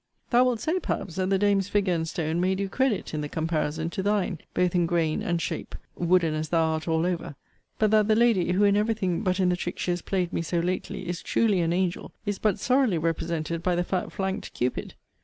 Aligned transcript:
Thou 0.31 0.43
wilt 0.45 0.59
say, 0.59 0.79
perhaps, 0.79 1.17
that 1.17 1.29
the 1.29 1.37
dame's 1.37 1.69
figure 1.69 1.93
in 1.93 2.05
stone 2.05 2.41
may 2.41 2.55
do 2.55 2.67
credit, 2.67 3.13
in 3.13 3.21
the 3.21 3.29
comparison, 3.29 3.91
to 3.91 4.01
thine, 4.01 4.39
both 4.55 4.73
in 4.73 4.87
grain 4.87 5.21
and 5.21 5.39
shape, 5.39 5.75
wooden 5.95 6.33
as 6.33 6.49
thou 6.49 6.71
art 6.71 6.87
all 6.87 7.05
over: 7.05 7.35
but 7.77 7.91
that 7.91 8.07
the 8.07 8.15
lady, 8.15 8.53
who, 8.53 8.63
in 8.63 8.75
every 8.75 8.95
thing 8.95 9.21
but 9.21 9.39
in 9.39 9.49
the 9.49 9.55
trick 9.55 9.77
she 9.77 9.91
has 9.91 10.01
played 10.01 10.33
me 10.33 10.41
so 10.41 10.59
lately, 10.59 11.07
is 11.07 11.21
truly 11.21 11.59
an 11.59 11.71
angel, 11.71 12.11
is 12.25 12.39
but 12.39 12.57
sorrily 12.57 12.97
represented 12.97 13.61
by 13.61 13.75
the 13.75 13.83
fat 13.83 14.11
flanked 14.11 14.51
cupid. 14.55 14.95